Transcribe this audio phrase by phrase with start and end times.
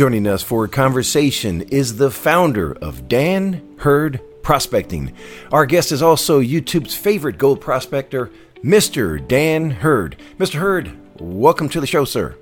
[0.00, 5.12] Joining us for a conversation is the founder of Dan Hurd Prospecting.
[5.52, 8.30] Our guest is also YouTube's favorite gold prospector,
[8.64, 9.20] Mr.
[9.28, 10.16] Dan Hurd.
[10.38, 10.54] Mr.
[10.54, 12.34] Hurd, welcome to the show, sir.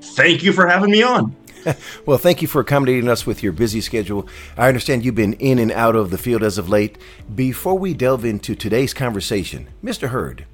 [0.00, 1.34] Thank you for having me on.
[2.06, 4.28] well, thank you for accommodating us with your busy schedule.
[4.56, 6.98] I understand you've been in and out of the field as of late.
[7.34, 10.10] Before we delve into today's conversation, Mr.
[10.10, 10.46] Hurd,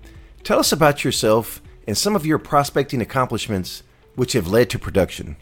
[0.45, 3.83] tell us about yourself and some of your prospecting accomplishments
[4.15, 5.37] which have led to production.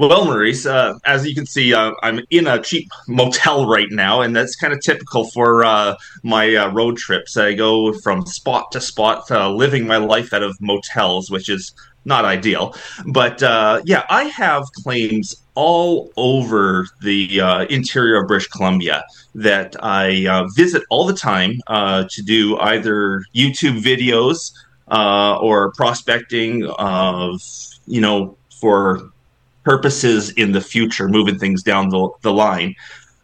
[0.00, 4.22] Well, Maurice, uh, as you can see, uh, I'm in a cheap motel right now,
[4.22, 7.36] and that's kind of typical for uh, my uh, road trips.
[7.36, 11.74] I go from spot to spot, uh, living my life out of motels, which is
[12.06, 12.74] not ideal.
[13.12, 19.04] But uh, yeah, I have claims all over the interior of British Columbia
[19.34, 24.52] that I visit all the time to do either YouTube videos
[24.88, 27.38] or prospecting of,
[27.86, 29.10] you know, for
[29.64, 32.74] purposes in the future, moving things down the, the line.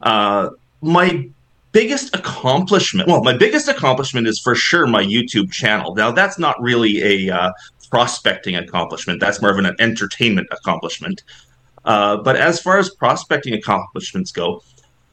[0.02, 0.50] Uh,
[0.82, 1.28] my
[1.72, 5.94] biggest accomplishment, well, my biggest accomplishment is for sure my YouTube channel.
[5.94, 7.52] Now, that's not really a uh,
[7.90, 11.22] prospecting accomplishment, that's more of an entertainment accomplishment.
[11.84, 14.62] Uh, but as far as prospecting accomplishments go,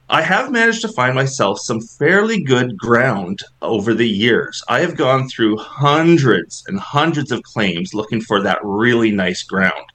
[0.09, 4.63] I have managed to find myself some fairly good ground over the years.
[4.67, 9.85] I have gone through hundreds and hundreds of claims looking for that really nice ground.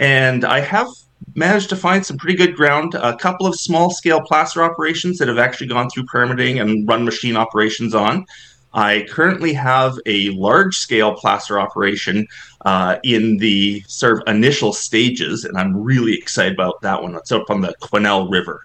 [0.00, 0.88] And I have
[1.34, 2.94] managed to find some pretty good ground.
[2.94, 7.04] A couple of small scale placer operations that have actually gone through permitting and run
[7.04, 8.24] machine operations on.
[8.72, 12.26] I currently have a large scale placer operation
[12.64, 17.14] uh, in the sort of initial stages, and I'm really excited about that one.
[17.16, 18.64] It's up on the Quesnel River.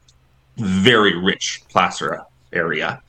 [0.58, 2.22] Very rich placer
[2.54, 3.02] area.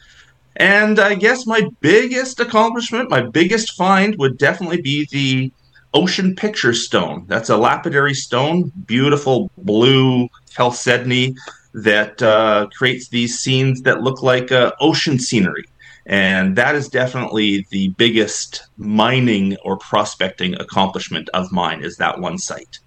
[0.57, 5.53] And I guess my biggest accomplishment, my biggest find would definitely be the
[5.95, 7.25] Ocean Picture Stone.
[7.27, 11.35] That's a lapidary stone, beautiful blue chalcedony
[11.75, 15.65] that uh, creates these scenes that look like uh, ocean scenery.
[16.07, 22.39] And that is definitely the biggest mining or prospecting accomplishment of mine is that one
[22.39, 22.79] site.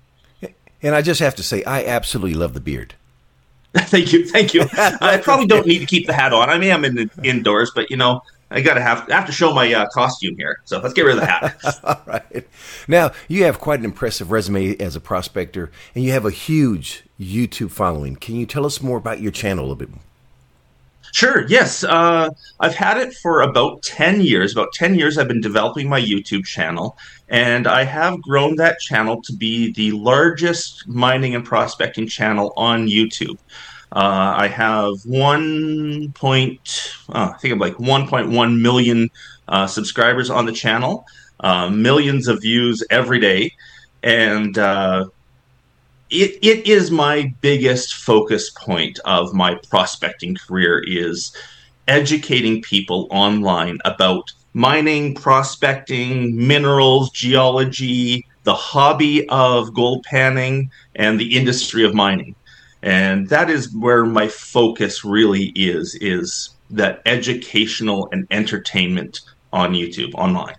[0.82, 2.96] And I just have to say, I absolutely love the beard.
[3.76, 4.64] thank you, thank you.
[4.74, 6.50] I probably don't need to keep the hat on.
[6.50, 9.54] I mean, I'm in indoors, but you know, I gotta have I have to show
[9.54, 10.60] my uh, costume here.
[10.66, 11.80] So let's get rid of the hat.
[11.84, 12.48] All right.
[12.88, 17.04] Now you have quite an impressive resume as a prospector, and you have a huge
[17.20, 18.16] YouTube following.
[18.16, 19.90] Can you tell us more about your channel a little bit?
[21.12, 21.48] Sure.
[21.48, 21.84] Yes.
[21.84, 24.54] Uh, I've had it for about ten years.
[24.54, 26.98] About ten years, I've been developing my YouTube channel,
[27.30, 32.88] and I have grown that channel to be the largest mining and prospecting channel on
[32.88, 33.38] YouTube.
[33.92, 39.10] Uh, I have one point, uh, I think I'm like 1.1 million
[39.48, 41.06] uh, subscribers on the channel,
[41.40, 43.52] uh, millions of views every day,
[44.04, 45.06] and uh,
[46.12, 51.36] it it is my biggest focus point of my prospecting career is
[51.88, 61.36] educating people online about mining, prospecting, minerals, geology, the hobby of gold panning, and the
[61.38, 62.36] industry of mining
[62.82, 70.14] and that is where my focus really is is that educational and entertainment on youtube
[70.16, 70.56] online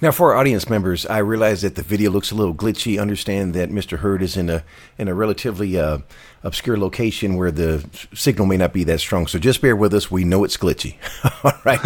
[0.00, 3.00] now, for our audience members, I realize that the video looks a little glitchy.
[3.00, 3.98] Understand that Mr.
[3.98, 4.62] Hurd is in a
[4.98, 5.98] in a relatively uh,
[6.42, 9.26] obscure location where the signal may not be that strong.
[9.26, 10.10] So just bear with us.
[10.10, 10.96] We know it's glitchy.
[11.44, 11.82] All right.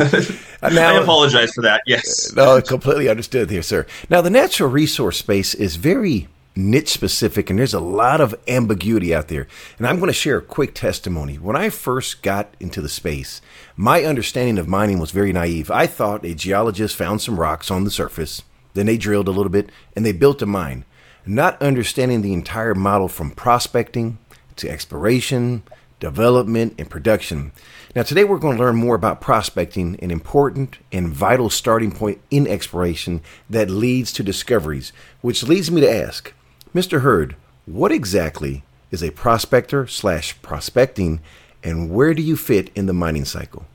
[0.74, 1.82] now, I apologize for that.
[1.86, 2.32] Yes.
[2.40, 3.86] No, completely understood here, sir.
[4.08, 9.14] Now, the natural resource space is very niche specific, and there's a lot of ambiguity
[9.14, 9.46] out there.
[9.78, 11.36] And I'm going to share a quick testimony.
[11.36, 13.40] When I first got into the space,
[13.76, 15.70] my understanding of mining was very naive.
[15.70, 18.42] I thought a geologist found some rocks on the surface,
[18.74, 20.84] then they drilled a little bit, and they built a mine,
[21.24, 24.18] not understanding the entire model from prospecting
[24.56, 25.62] to exploration,
[26.00, 27.52] development, and production.
[27.94, 32.20] Now, today we're going to learn more about prospecting, an important and vital starting point
[32.30, 36.32] in exploration that leads to discoveries, which leads me to ask
[36.74, 37.00] Mr.
[37.00, 37.34] Hurd,
[37.66, 41.20] what exactly is a prospector slash prospecting,
[41.64, 43.66] and where do you fit in the mining cycle?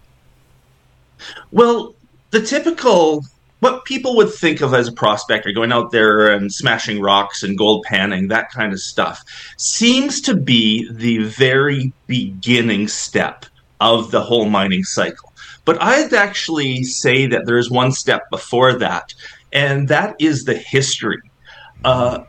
[1.52, 1.96] Well,
[2.32, 3.26] the typical
[3.60, 7.58] what people would think of as a prospector going out there and smashing rocks and
[7.58, 9.24] gold panning that kind of stuff
[9.58, 13.46] seems to be the very beginning step
[13.80, 15.32] of the whole mining cycle
[15.64, 19.14] but i'd actually say that there's one step before that
[19.54, 21.22] and that is the history
[21.86, 22.20] uh,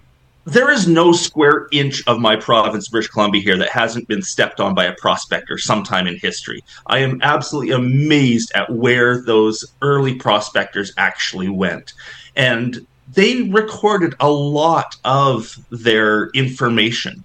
[0.47, 4.61] there is no square inch of my province, British Columbia, here that hasn't been stepped
[4.61, 6.63] on by a prospector sometime in history.
[6.87, 11.95] I am absolutely amazed at where those early prospectors actually went.
[12.37, 17.25] And they recorded a lot of their information.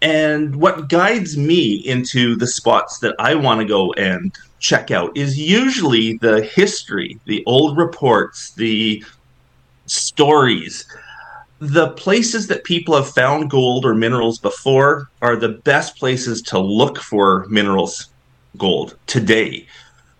[0.00, 5.16] And what guides me into the spots that I want to go and check out
[5.16, 9.04] is usually the history, the old reports, the
[9.86, 10.86] stories.
[11.58, 16.58] The places that people have found gold or minerals before are the best places to
[16.58, 18.08] look for minerals,
[18.58, 19.66] gold today.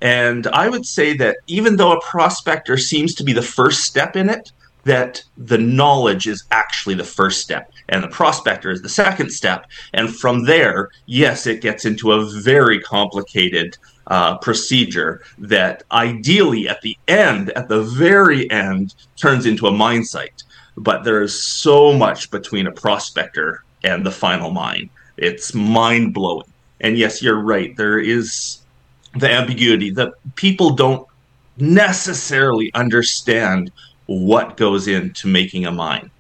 [0.01, 4.17] And I would say that even though a prospector seems to be the first step
[4.17, 4.51] in it,
[4.85, 9.67] that the knowledge is actually the first step and the prospector is the second step.
[9.93, 16.81] And from there, yes, it gets into a very complicated uh, procedure that ideally at
[16.83, 20.45] the end, at the very end, turns into a mine site.
[20.77, 24.91] But there is so much between a prospector and the final mine.
[25.17, 26.47] It's mind blowing.
[26.81, 27.77] And yes, you're right.
[27.77, 28.59] There is
[29.15, 31.07] the ambiguity that people don't
[31.57, 33.73] necessarily understand
[34.07, 36.11] what goes into making a mine.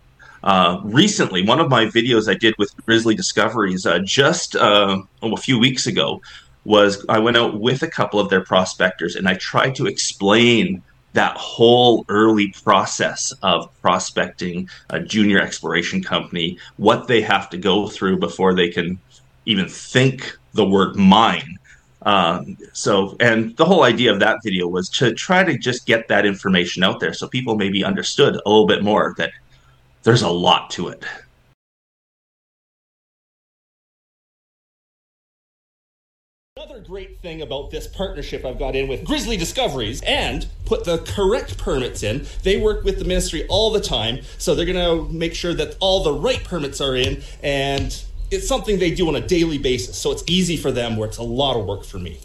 [0.43, 5.32] Uh, recently, one of my videos I did with Grizzly Discoveries uh, just uh, oh,
[5.32, 6.20] a few weeks ago
[6.64, 10.82] was I went out with a couple of their prospectors and I tried to explain
[11.16, 17.88] that whole early process of prospecting a junior exploration company, what they have to go
[17.88, 18.98] through before they can
[19.46, 21.58] even think the word mine.
[22.02, 26.06] Um, so, and the whole idea of that video was to try to just get
[26.08, 29.30] that information out there so people maybe understood a little bit more that
[30.02, 31.02] there's a lot to it.
[36.66, 40.98] Another great thing about this partnership I've got in with Grizzly Discoveries and put the
[40.98, 42.26] correct permits in.
[42.42, 45.76] They work with the ministry all the time, so they're going to make sure that
[45.78, 49.96] all the right permits are in and it's something they do on a daily basis.
[49.96, 52.18] So it's easy for them where it's a lot of work for me.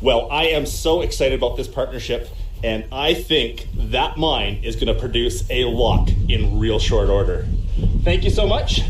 [0.00, 2.28] Well, I am so excited about this partnership
[2.64, 7.46] and I think that mine is going to produce a lot in real short order.
[8.02, 8.80] Thank you so much.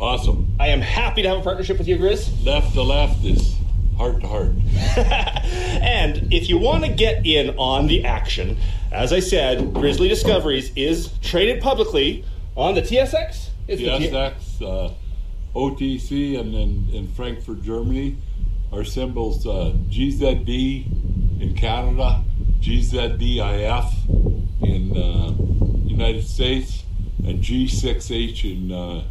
[0.00, 0.52] Awesome.
[0.58, 2.44] I am happy to have a partnership with you, Grizz.
[2.44, 3.54] Left to left is
[3.96, 4.52] heart to heart.
[5.82, 8.56] and if you want to get in on the action,
[8.92, 12.24] as I said, Grizzly Discoveries is traded publicly
[12.56, 13.48] on the TSX.
[13.66, 14.94] It's TSX, the uh,
[15.54, 18.16] OTC, and then in Frankfurt, Germany.
[18.72, 22.24] Our symbols uh, GZD in Canada,
[22.60, 23.92] GZDIF
[24.62, 26.82] in uh, United States,
[27.24, 29.04] and G6H in uh,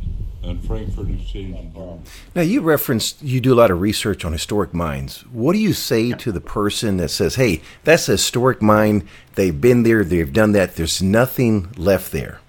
[0.44, 2.01] and Frankfurt Exchange in Germany.
[2.36, 5.22] Now, you referenced you do a lot of research on historic mines.
[5.31, 9.60] What do you say to the person that says, hey, that's a historic mine, they've
[9.60, 12.40] been there, they've done that, there's nothing left there?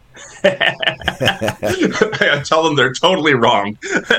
[0.44, 3.78] I tell them they're totally wrong.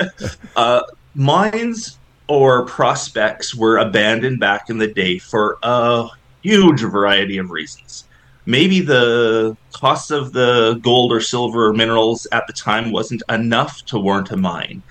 [0.56, 0.82] uh,
[1.14, 6.08] mines or prospects were abandoned back in the day for a
[6.42, 8.05] huge variety of reasons
[8.46, 14.00] maybe the cost of the gold or silver minerals at the time wasn't enough to
[14.00, 14.82] warrant a mine.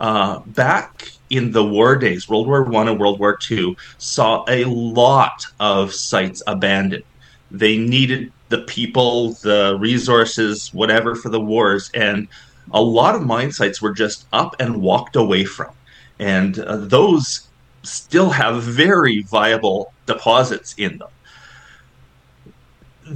[0.00, 4.64] Uh, back in the war days, World War One and World War Two saw a
[4.64, 7.04] lot of sites abandoned.
[7.50, 12.26] They needed the people, the resources, whatever for the wars, and
[12.72, 15.72] a lot of mine sites were just up and walked away from.
[16.18, 17.48] And uh, those
[17.82, 21.08] still have very viable deposits in them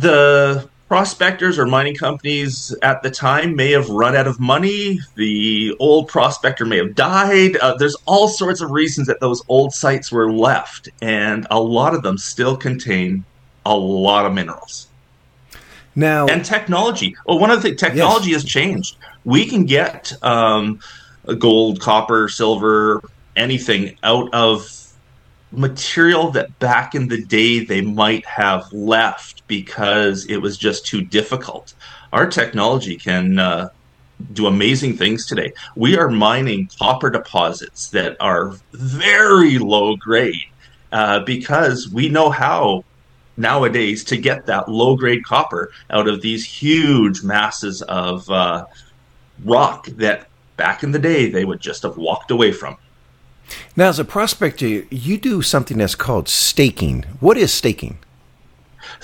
[0.01, 5.01] the prospectors or mining companies at the time may have run out of money.
[5.17, 7.57] The old prospector may have died.
[7.57, 11.95] Uh, there's all sorts of reasons that those old sites were left, and a lot
[11.95, 13.25] of them still contain
[13.65, 14.89] a lot of minerals.
[15.97, 17.17] Now and technology.
[17.27, 18.43] Well, one of the technology yes.
[18.43, 18.97] has changed.
[19.25, 20.81] We can get um,
[21.39, 23.03] gold, copper, silver,
[23.35, 24.69] anything out of
[25.57, 31.01] material that back in the day they might have left because it was just too
[31.03, 31.75] difficult.
[32.13, 33.71] Our technology can uh,
[34.33, 35.53] do amazing things today.
[35.75, 40.47] We are mining copper deposits that are very low grade
[40.93, 42.85] uh, because we know how
[43.37, 48.67] nowadays to get that low grade copper out of these huge masses of uh,
[49.45, 52.77] rock that back in the day they would just have walked away from.
[53.77, 57.05] Now, as a prospector, you do something that's called staking.
[57.21, 57.99] What is staking?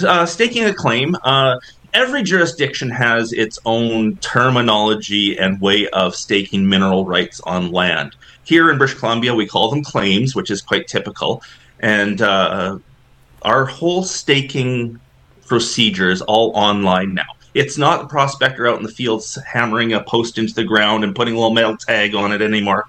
[0.00, 1.16] Uh, staking a claim.
[1.24, 1.58] Uh,
[1.94, 8.16] every jurisdiction has its own terminology and way of staking mineral rights on land.
[8.44, 11.42] Here in British Columbia, we call them claims, which is quite typical.
[11.80, 12.78] And uh,
[13.42, 14.98] our whole staking
[15.46, 17.26] procedure is all online now.
[17.54, 21.14] It's not the prospector out in the fields hammering a post into the ground and
[21.14, 22.88] putting a little metal tag on it anymore.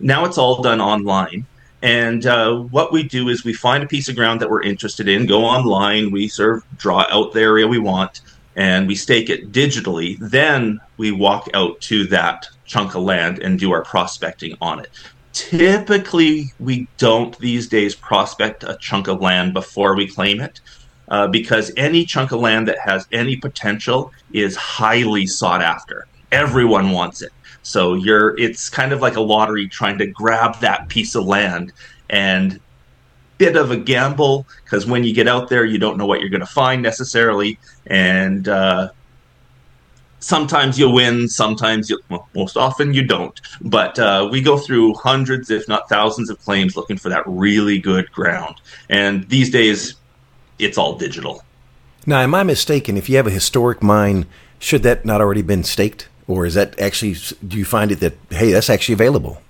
[0.00, 1.46] Now it's all done online.
[1.82, 5.08] And uh, what we do is we find a piece of ground that we're interested
[5.08, 8.20] in, go online, we sort of draw out the area we want.
[8.56, 10.16] and we stake it digitally.
[10.20, 14.90] Then we walk out to that chunk of land and do our prospecting on it.
[15.32, 20.60] Typically, we don't these days prospect a chunk of land before we claim it.
[21.08, 26.06] Uh, because any chunk of land that has any potential is highly sought after.
[26.30, 27.32] Everyone wants it.
[27.62, 31.72] So you're it's kind of like a lottery trying to grab that piece of land
[32.10, 32.60] and
[33.38, 36.30] bit of a gamble because when you get out there you don't know what you're
[36.30, 37.58] going to find necessarily.
[37.86, 38.90] And uh,
[40.18, 43.40] sometimes you win sometimes you well, most often you don't.
[43.60, 47.78] But uh, we go through hundreds if not thousands of claims looking for that really
[47.78, 48.56] good ground.
[48.90, 49.94] And these days
[50.58, 51.44] it's all digital.
[52.06, 54.26] Now am i mistaken if you have a historic mine
[54.58, 58.14] should that not already been staked or is that actually do you find it that
[58.30, 59.40] hey that's actually available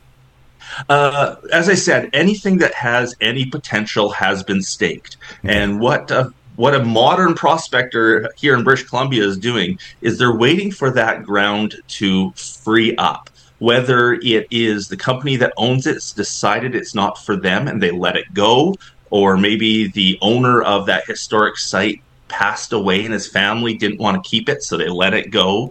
[0.89, 5.17] uh, as I said, anything that has any potential has been staked.
[5.43, 10.37] And what uh, what a modern prospector here in British Columbia is doing is they're
[10.37, 13.31] waiting for that ground to free up.
[13.59, 17.93] Whether it is the company that owns it's decided it's not for them and they
[17.93, 18.75] let it go,
[19.11, 24.23] or maybe the owner of that historic site passed away and his family didn't want
[24.23, 25.71] to keep it, so they let it go.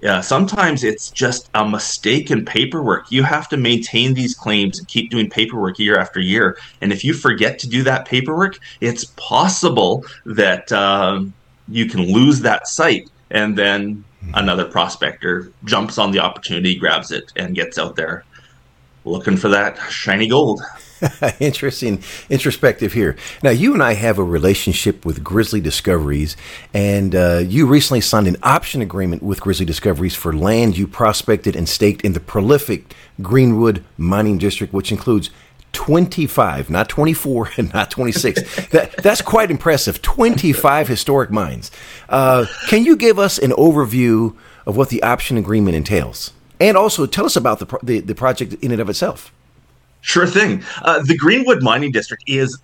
[0.00, 3.10] Yeah, sometimes it's just a mistake in paperwork.
[3.10, 6.56] You have to maintain these claims and keep doing paperwork year after year.
[6.80, 11.32] And if you forget to do that paperwork, it's possible that um,
[11.66, 13.10] you can lose that site.
[13.30, 18.24] And then another prospector jumps on the opportunity, grabs it, and gets out there
[19.04, 20.60] looking for that shiny gold.
[21.40, 23.16] Interesting introspective here.
[23.42, 26.36] Now, you and I have a relationship with Grizzly Discoveries,
[26.74, 31.54] and uh, you recently signed an option agreement with Grizzly Discoveries for land you prospected
[31.54, 35.30] and staked in the prolific Greenwood Mining District, which includes
[35.72, 38.68] 25, not 24 and not 26.
[38.70, 40.02] that, that's quite impressive.
[40.02, 41.70] 25 historic mines.
[42.08, 44.36] Uh, can you give us an overview
[44.66, 46.32] of what the option agreement entails?
[46.60, 49.32] And also tell us about the, the, the project in and of itself.
[50.00, 50.62] Sure thing.
[50.82, 52.58] Uh, the Greenwood Mining District is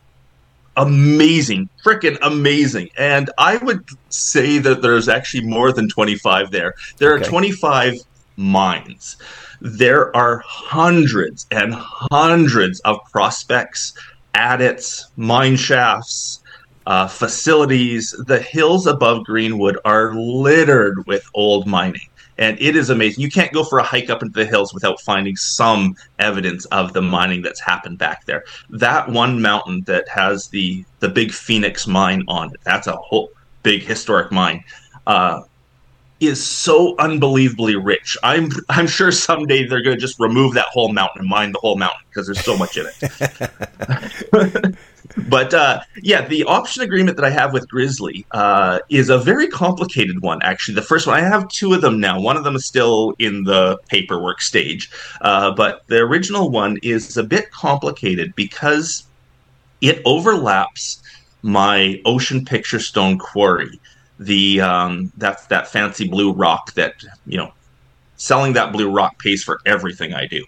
[0.77, 2.89] amazing, freaking amazing.
[2.97, 6.75] And I would say that there's actually more than 25 there.
[6.99, 7.25] There okay.
[7.25, 7.95] are 25
[8.37, 9.17] mines.
[9.61, 13.95] There are hundreds and hundreds of prospects,
[14.35, 16.41] adits, mine shafts,
[16.87, 18.15] uh, facilities.
[18.27, 23.23] The hills above Greenwood are littered with old mining and it is amazing.
[23.23, 26.93] You can't go for a hike up into the hills without finding some evidence of
[26.93, 28.45] the mining that's happened back there.
[28.71, 33.31] That one mountain that has the the big Phoenix mine on it, that's a whole
[33.63, 34.65] big historic mine.
[35.07, 35.43] Uh,
[36.21, 38.17] is so unbelievably rich.
[38.23, 41.59] I'm I'm sure someday they're going to just remove that whole mountain and mine the
[41.59, 44.75] whole mountain because there's so much in it.
[45.17, 49.47] but uh, yeah, the option agreement that I have with Grizzly uh, is a very
[49.49, 50.43] complicated one.
[50.43, 52.21] Actually, the first one I have two of them now.
[52.21, 54.91] One of them is still in the paperwork stage,
[55.21, 59.05] uh, but the original one is a bit complicated because
[59.81, 61.03] it overlaps
[61.43, 63.81] my Ocean Picture Stone quarry.
[64.19, 66.95] The um, that that fancy blue rock that
[67.27, 67.53] you know,
[68.17, 70.45] selling that blue rock pays for everything I do.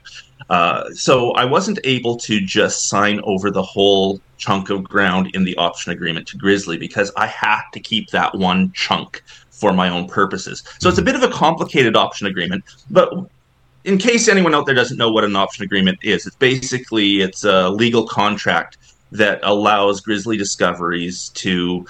[0.49, 5.45] Uh, so I wasn't able to just sign over the whole chunk of ground in
[5.45, 9.88] the option agreement to Grizzly because I had to keep that one chunk for my
[9.88, 10.62] own purposes.
[10.78, 13.12] So it's a bit of a complicated option agreement, but
[13.85, 17.45] in case anyone out there doesn't know what an option agreement is, it's basically it's
[17.45, 18.76] a legal contract
[19.12, 21.87] that allows Grizzly Discoveries to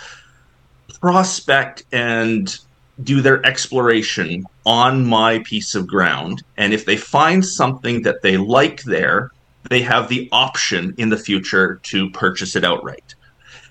[1.00, 2.59] prospect and
[3.03, 6.43] do their exploration on my piece of ground.
[6.57, 9.33] And if they find something that they like there,
[9.69, 13.15] they have the option in the future to purchase it outright.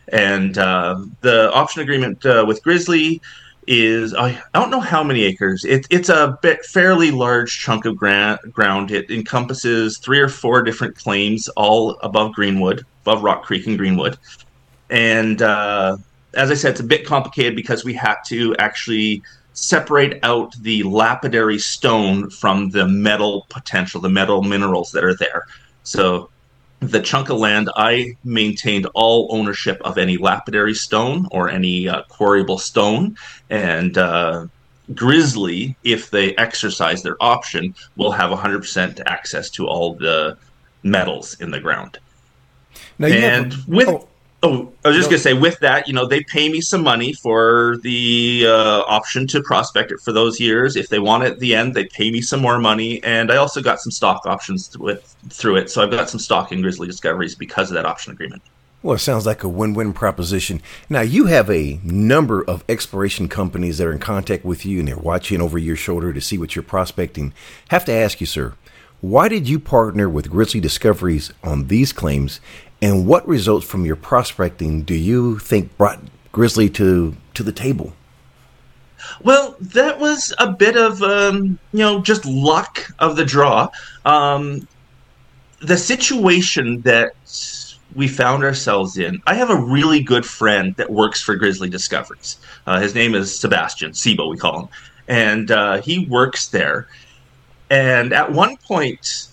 [0.10, 3.22] And uh, the option agreement uh, with Grizzly
[3.68, 5.66] is I, don't know how many acres.
[5.66, 8.92] It, it's a bit, fairly large chunk of gra- ground.
[8.92, 14.18] It encompasses three or four different claims, all above Greenwood, above Rock Creek and Greenwood.
[14.90, 15.98] And uh,
[16.36, 19.24] as I said, it's a bit complicated because we had to actually
[19.54, 25.48] separate out the lapidary stone from the metal potential, the metal minerals that are there.
[25.84, 26.30] So
[26.82, 32.04] the chunk of land, I maintained all ownership of any lapidary stone or any uh,
[32.10, 33.18] quarryable stone.
[33.50, 34.48] And uh,
[34.94, 40.38] Grizzly, if they exercise their option, will have 100% access to all the
[40.84, 41.98] metals in the ground.
[43.00, 43.88] Now, and have, with.
[43.88, 44.08] Oh
[44.48, 47.14] Oh, I was just gonna say, with that, you know, they pay me some money
[47.14, 50.76] for the uh, option to prospect it for those years.
[50.76, 53.38] If they want it at the end, they pay me some more money, and I
[53.38, 55.72] also got some stock options with through it.
[55.72, 58.44] So I've got some stock in Grizzly Discoveries because of that option agreement.
[58.84, 60.62] Well, it sounds like a win win proposition.
[60.90, 64.88] Now, you have a number of exploration companies that are in contact with you and
[64.88, 67.34] they're watching over your shoulder to see what you're prospecting.
[67.70, 68.54] Have to ask you, sir,
[69.02, 72.40] why did you partner with Grizzly Discoveries on these claims?
[72.86, 76.00] And what results from your prospecting do you think brought
[76.32, 77.94] Grizzly to, to the table?
[79.24, 83.70] Well, that was a bit of um, you know just luck of the draw.
[84.06, 84.68] Um,
[85.62, 87.16] the situation that
[87.96, 89.20] we found ourselves in.
[89.26, 92.38] I have a really good friend that works for Grizzly Discoveries.
[92.68, 94.70] Uh, his name is Sebastian Sibo, we call him,
[95.08, 96.88] and uh, he works there.
[97.70, 99.28] And at one point,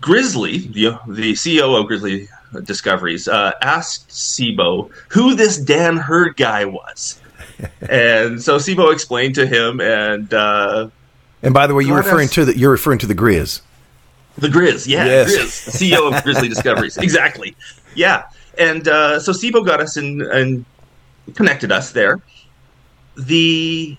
[0.00, 2.28] Grizzly, the, the CEO of Grizzly
[2.64, 7.20] Discoveries, uh, asked Sibo who this Dan Hurd guy was.
[7.88, 10.88] and so Sibo explained to him, and uh,
[11.42, 13.60] and by the way, you're referring to the you're referring to the Grizz.
[14.36, 15.34] The Grizz, yeah, yes.
[15.34, 17.56] Grizz, CEO of Grizzly Discoveries, exactly.
[17.94, 18.24] Yeah,
[18.56, 20.64] and uh, so Sibo got us in and
[21.34, 22.20] connected us there.
[23.16, 23.96] The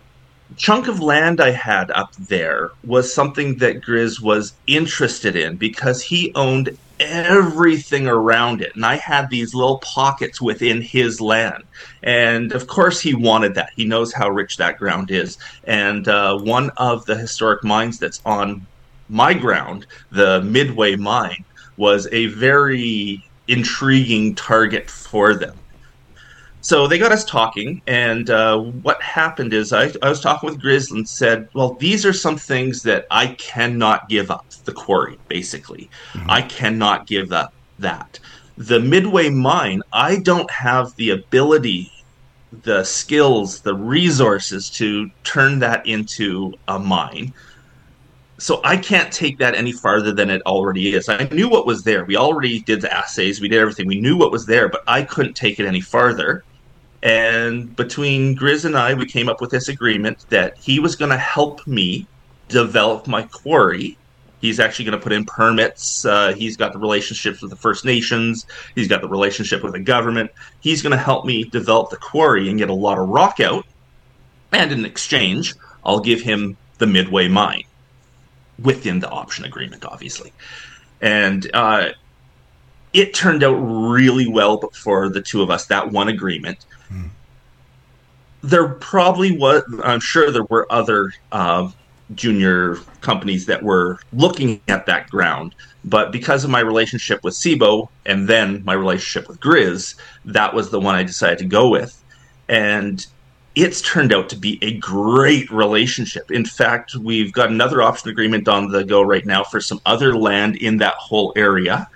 [0.58, 6.02] chunk of land I had up there was something that Grizz was interested in because
[6.02, 8.76] he owned everything around it.
[8.76, 11.64] And I had these little pockets within his land.
[12.04, 13.72] And of course, he wanted that.
[13.76, 15.38] He knows how rich that ground is.
[15.64, 18.66] And uh, one of the historic mines that's on
[19.08, 21.46] my ground, the Midway Mine,
[21.78, 25.58] was a very intriguing target for them.
[26.62, 30.62] So they got us talking, and uh, what happened is I, I was talking with
[30.62, 34.46] Grizz and said, Well, these are some things that I cannot give up.
[34.66, 35.90] The quarry, basically.
[36.14, 36.30] Mm-hmm.
[36.30, 38.20] I cannot give up that.
[38.58, 41.92] The Midway mine, I don't have the ability,
[42.64, 47.34] the skills, the resources to turn that into a mine
[48.40, 51.10] so I can't take that any farther than it already is.
[51.10, 52.06] I knew what was there.
[52.06, 53.86] We already did the assays, we did everything.
[53.86, 56.44] We knew what was there, but I couldn't take it any farther.
[57.02, 61.12] And between Grizz and I, we came up with this agreement that he was going
[61.12, 62.08] to help me
[62.50, 63.98] develop my quarry.
[64.42, 66.06] He's actually going to put in permits.
[66.06, 68.46] Uh, he's got the relationships with the First Nations.
[68.76, 70.32] He's got the relationship with the government.
[70.62, 73.66] He's going to help me develop the quarry and get a lot of rock out.
[74.52, 77.64] And in exchange, I'll give him the Midway mine
[78.58, 80.34] within the option agreement, obviously.
[81.02, 81.90] And uh,
[82.94, 86.66] it turned out really well for the two of us, that one agreement.
[88.42, 91.70] There probably was, I'm sure there were other uh,
[92.16, 95.56] junior companies that were looking at that ground.
[95.86, 100.70] But because of my relationship with Sibo and then my relationship with Grizz, that was
[100.70, 102.04] the one I decided to go with.
[102.48, 103.06] And
[103.56, 106.32] it's turned out to be a great relationship.
[106.32, 110.16] In fact, we've got another option agreement on the go right now for some other
[110.16, 111.90] land in that whole area.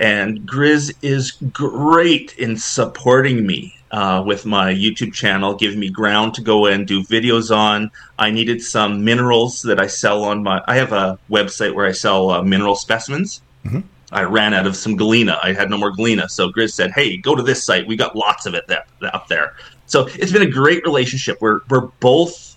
[0.00, 6.34] And Grizz is great in supporting me uh, with my YouTube channel, giving me ground
[6.34, 7.90] to go and do videos on.
[8.18, 10.62] I needed some minerals that I sell on my.
[10.66, 13.42] I have a website where I sell uh, mineral specimens.
[13.64, 13.80] Mm-hmm.
[14.10, 15.38] I ran out of some galena.
[15.42, 17.86] I had no more galena, so Grizz said, "Hey, go to this site.
[17.86, 19.54] We got lots of it that, up there."
[19.86, 21.38] So it's been a great relationship.
[21.40, 22.56] We're we're both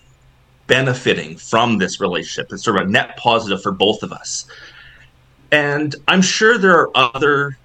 [0.67, 2.51] benefiting from this relationship.
[2.53, 4.45] It's sort of a net positive for both of us.
[5.51, 7.57] And I'm sure there are other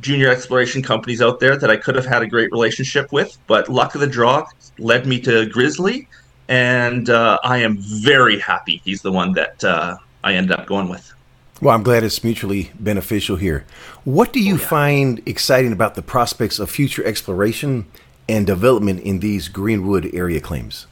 [0.00, 3.68] junior exploration companies out there that I could have had a great relationship with, but
[3.68, 4.46] luck of the draw
[4.78, 6.08] led me to Grizzly,
[6.48, 10.88] and uh, I am very happy he's the one that uh, I ended up going
[10.88, 11.12] with.
[11.60, 13.64] Well, I'm glad it's mutually beneficial here.
[14.04, 14.66] What do you oh, yeah.
[14.66, 17.86] find exciting about the prospects of future exploration
[18.28, 20.86] and development in these Greenwood area claims?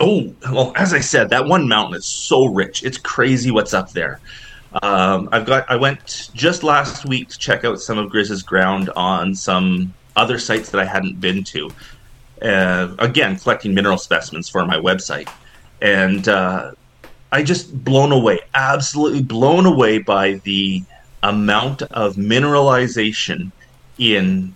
[0.00, 2.84] Oh, well, as I said, that one mountain is so rich.
[2.84, 4.20] It's crazy what's up there.
[4.82, 5.70] Um, I've got.
[5.70, 10.38] I went just last week to check out some of Grizz's ground on some other
[10.38, 11.70] sites that I hadn't been to.
[12.42, 15.28] Uh, again, collecting mineral specimens for my website,
[15.80, 16.72] and uh,
[17.32, 20.82] I just blown away, absolutely blown away by the
[21.22, 23.50] amount of mineralization
[23.98, 24.54] in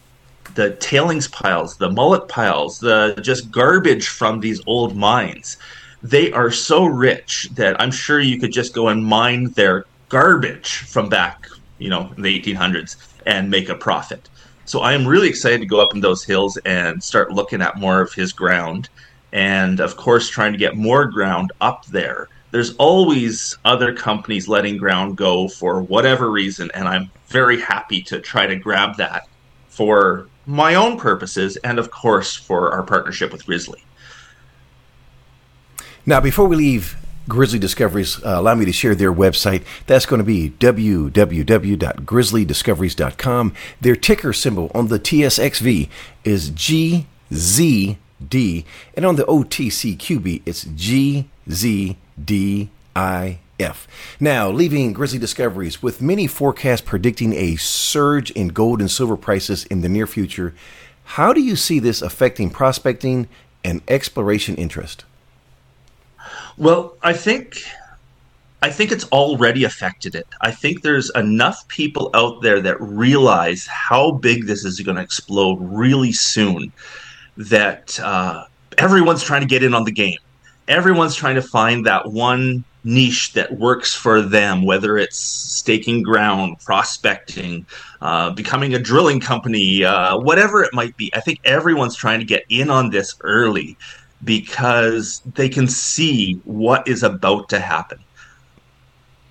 [0.55, 5.57] the tailings piles, the mullet piles, the just garbage from these old mines.
[6.03, 10.81] They are so rich that I'm sure you could just go and mine their garbage
[10.81, 11.49] from back,
[11.79, 14.29] you know, in the 1800s and make a profit.
[14.67, 17.79] So I am really excited to go up in those hills and start looking at
[17.79, 18.91] more of his ground.
[19.33, 22.29] And of course, trying to get more ground up there.
[22.51, 26.71] There's always other companies letting ground go for whatever reason.
[26.75, 29.27] And I'm very happy to try to grab that
[29.69, 33.83] for my own purposes and, of course, for our partnership with Grizzly.
[36.05, 39.65] Now, before we leave Grizzly Discoveries uh, allow me to share their website.
[39.87, 43.53] That's going to be www.grizzlydiscoveries.com.
[43.81, 45.89] Their ticker symbol on the TSXV
[46.25, 51.27] is GZD, and on the OTCQB, it's GZDIF.
[54.19, 59.65] Now, leaving Grizzly Discoveries with many forecasts predicting a surge in gold and silver prices
[59.67, 60.53] in the near future,
[61.05, 63.29] how do you see this affecting prospecting
[63.65, 65.05] and exploration interest?
[66.63, 67.61] Well, I think
[68.63, 70.29] I think it's already affected it.
[70.43, 75.03] I think there's enough people out there that realize how big this is going to
[75.03, 76.73] explode really soon
[77.37, 78.45] that uh,
[78.79, 80.19] everyone's trying to get in on the game.
[80.69, 86.61] Everyone's trying to find that one niche that works for them, whether it's staking ground,
[86.61, 87.67] prospecting,
[88.01, 91.11] uh, becoming a drilling company, uh, whatever it might be.
[91.13, 93.77] I think everyone's trying to get in on this early
[94.25, 97.99] because they can see what is about to happen.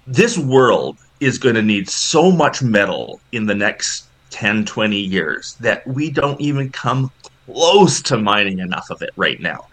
[0.07, 5.55] This world is going to need so much metal in the next 10, 20 years
[5.59, 7.11] that we don't even come
[7.45, 9.67] close to mining enough of it right now.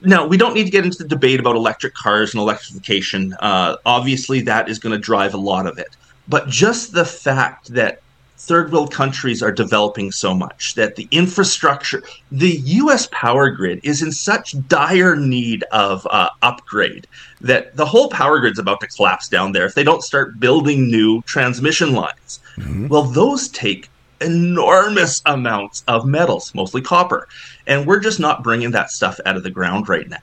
[0.00, 3.34] Now, we don't need to get into the debate about electric cars and electrification.
[3.40, 5.96] Uh, obviously, that is going to drive a lot of it.
[6.28, 8.00] But just the fact that
[8.38, 13.08] third world countries are developing so much that the infrastructure, the U.S.
[13.10, 17.06] power grid is in such dire need of uh, upgrade
[17.40, 20.88] that the whole power grid's about to collapse down there if they don't start building
[20.88, 22.40] new transmission lines.
[22.56, 22.88] Mm-hmm.
[22.88, 27.28] Well, those take enormous amounts of metals, mostly copper,
[27.66, 30.16] and we're just not bringing that stuff out of the ground right now.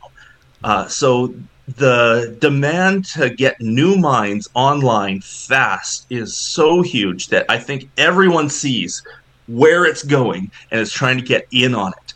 [0.63, 1.33] Uh, so
[1.67, 8.49] the demand to get new mines online fast is so huge that I think everyone
[8.49, 9.03] sees
[9.47, 12.13] where it's going and is trying to get in on it.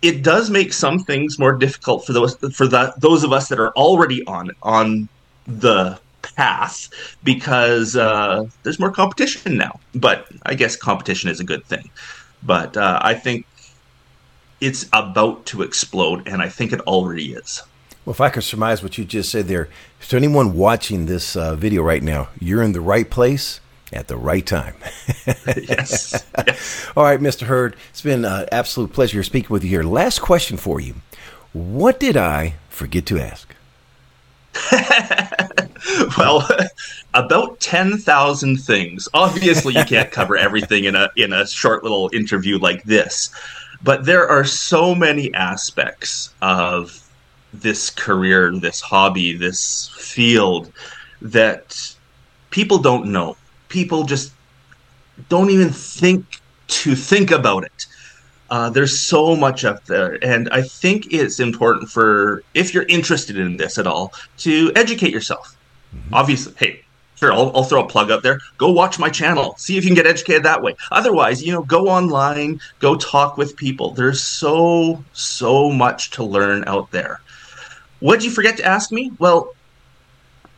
[0.00, 3.58] It does make some things more difficult for those for the, those of us that
[3.58, 5.08] are already on on
[5.46, 6.88] the path
[7.24, 9.80] because uh, there's more competition now.
[9.94, 11.90] But I guess competition is a good thing.
[12.42, 13.46] But uh, I think
[14.60, 17.62] it's about to explode, and I think it already is.
[18.08, 19.68] Well, if I could surmise what you just said there,
[20.08, 23.60] to anyone watching this uh, video right now, you're in the right place
[23.92, 24.76] at the right time.
[25.26, 26.24] yes.
[26.46, 26.90] yes.
[26.96, 27.42] All right, Mr.
[27.42, 29.82] Hurd, it's been an absolute pleasure speaking with you here.
[29.82, 30.94] Last question for you.
[31.52, 33.54] What did I forget to ask?
[36.16, 36.48] well,
[37.12, 39.06] about 10,000 things.
[39.12, 43.28] Obviously, you can't cover everything in a in a short little interview like this.
[43.82, 47.04] But there are so many aspects of
[47.52, 50.72] this career, this hobby, this field
[51.22, 51.94] that
[52.50, 53.36] people don't know.
[53.68, 54.32] People just
[55.28, 56.24] don't even think
[56.68, 57.86] to think about it.
[58.50, 63.36] Uh, there's so much up there, and I think it's important for if you're interested
[63.36, 65.54] in this at all to educate yourself.
[65.94, 66.14] Mm-hmm.
[66.14, 66.80] Obviously, hey,
[67.16, 68.38] sure, I'll, I'll, throw a plug up there.
[68.56, 70.76] Go watch my channel, see if you can get educated that way.
[70.90, 73.90] Otherwise, you know, go online, go talk with people.
[73.90, 77.20] There's so so much to learn out there.
[78.00, 79.12] What'd you forget to ask me?
[79.18, 79.54] Well,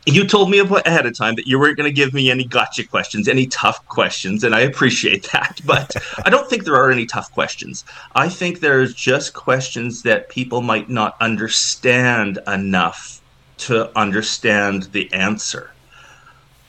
[0.05, 2.87] you told me ahead of time that you weren't going to give me any gotcha
[2.87, 5.59] questions, any tough questions, and I appreciate that.
[5.65, 7.85] But I don't think there are any tough questions.
[8.15, 13.21] I think there's just questions that people might not understand enough
[13.57, 15.71] to understand the answer.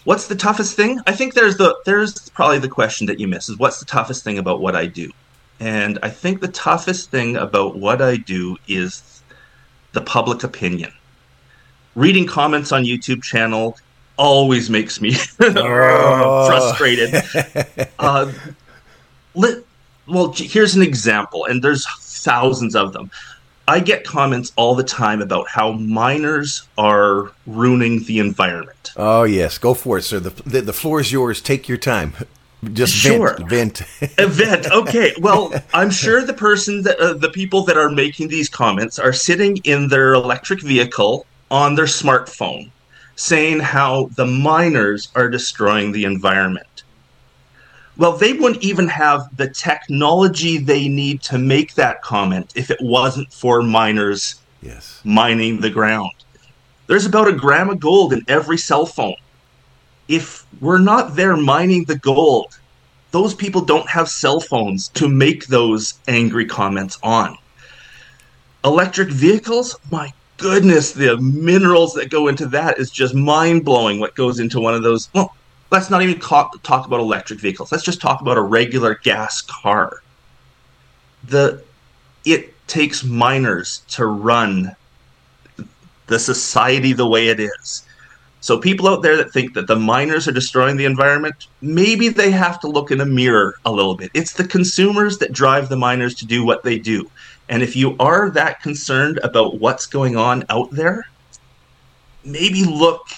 [0.04, 1.00] What's the toughest thing?
[1.06, 4.24] I think there's the there's probably the question that you miss is what's the toughest
[4.24, 5.10] thing about what I do?
[5.60, 9.21] And I think the toughest thing about what I do is
[9.92, 10.92] the public opinion.
[11.94, 13.76] Reading comments on YouTube channel
[14.16, 16.46] always makes me oh.
[16.46, 17.14] frustrated.
[17.98, 18.32] Uh,
[19.34, 19.62] let,
[20.08, 23.10] well, here's an example, and there's thousands of them.
[23.68, 28.92] I get comments all the time about how miners are ruining the environment.
[28.96, 30.18] Oh yes, go for it, sir.
[30.18, 31.40] The the, the floor is yours.
[31.40, 32.14] Take your time.
[32.72, 33.36] Just sure.
[33.48, 33.78] vent.
[33.78, 34.18] Vent.
[34.18, 34.66] Event.
[34.70, 35.12] Okay.
[35.20, 39.12] Well, I'm sure the person that uh, the people that are making these comments are
[39.12, 42.70] sitting in their electric vehicle on their smartphone,
[43.16, 46.84] saying how the miners are destroying the environment.
[47.96, 52.80] Well, they wouldn't even have the technology they need to make that comment if it
[52.80, 55.00] wasn't for miners yes.
[55.04, 56.12] mining the ground.
[56.86, 59.16] There's about a gram of gold in every cell phone
[60.12, 62.58] if we're not there mining the gold,
[63.12, 67.38] those people don't have cell phones to make those angry comments on.
[68.62, 74.14] Electric vehicles, my goodness, the minerals that go into that is just mind blowing what
[74.14, 75.08] goes into one of those.
[75.14, 75.34] Well,
[75.70, 77.72] let's not even talk, talk about electric vehicles.
[77.72, 80.02] Let's just talk about a regular gas car.
[81.24, 81.64] The
[82.26, 84.76] it takes miners to run
[86.06, 87.86] the society the way it is.
[88.42, 92.32] So people out there that think that the miners are destroying the environment, maybe they
[92.32, 94.10] have to look in a mirror a little bit.
[94.14, 97.08] It's the consumers that drive the miners to do what they do.
[97.48, 101.06] And if you are that concerned about what's going on out there,
[102.24, 103.10] maybe look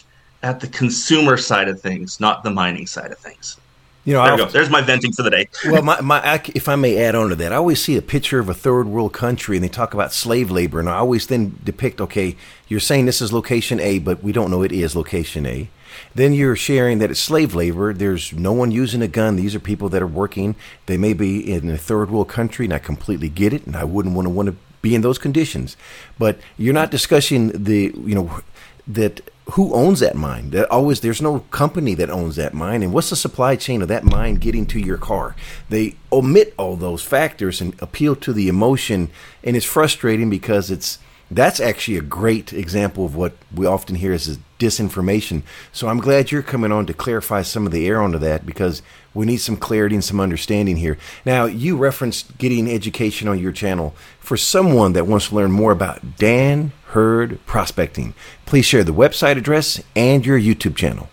[0.42, 3.56] at the consumer side of things, not the mining side of things.
[4.04, 4.46] You know, there go.
[4.46, 5.48] There's my venting for the day.
[5.66, 8.38] well, my, my, if I may add on to that, I always see a picture
[8.38, 11.58] of a third world country, and they talk about slave labor, and I always then
[11.64, 12.36] depict, okay,
[12.68, 15.70] you're saying this is location A, but we don't know it is location A.
[16.14, 17.92] Then you're sharing that it's slave labor.
[17.92, 19.36] There's no one using a gun.
[19.36, 20.56] These are people that are working.
[20.86, 23.84] They may be in a third world country, and I completely get it, and I
[23.84, 25.76] wouldn't want to want to be in those conditions.
[26.18, 28.40] But you're not discussing the, you know,
[28.86, 30.50] that who owns that mine?
[30.50, 33.88] That always there's no company that owns that mine, and what's the supply chain of
[33.88, 35.37] that mine getting to your car?
[35.68, 39.11] They omit all those factors and appeal to the emotion,
[39.42, 40.98] and it's frustrating because it's
[41.30, 45.42] that's actually a great example of what we often hear as disinformation.
[45.72, 48.82] So I'm glad you're coming on to clarify some of the air onto that because
[49.14, 50.98] we need some clarity and some understanding here.
[51.24, 53.94] Now, you referenced getting education on your channel.
[54.20, 58.14] For someone that wants to learn more about Dan Hurd Prospecting,
[58.46, 61.08] please share the website address and your YouTube channel.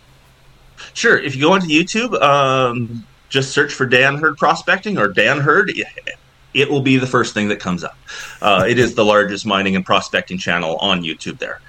[0.93, 1.17] Sure.
[1.17, 5.71] If you go onto YouTube, um, just search for Dan Hurd Prospecting or Dan Hurd
[6.54, 7.98] it will be the first thing that comes up.
[8.42, 11.60] Uh, it is the largest mining and prospecting channel on YouTube there.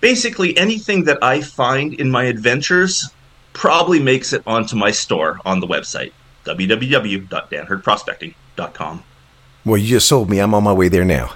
[0.00, 3.08] Basically, anything that I find in my adventures
[3.52, 6.10] probably makes it onto my store on the website
[6.48, 9.04] www.danhurdprospecting.com.
[9.64, 10.38] Well, you just sold me.
[10.38, 11.26] I'm on my way there now.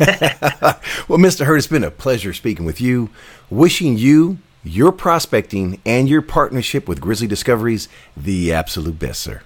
[0.00, 1.46] well, Mr.
[1.46, 3.10] Hurd, it's been a pleasure speaking with you.
[3.48, 9.40] Wishing you, your prospecting, and your partnership with Grizzly Discoveries the absolute best, sir.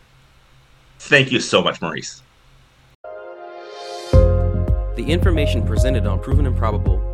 [0.99, 2.23] Thank you so much, Maurice.
[4.11, 7.14] The information presented on Proven and Probable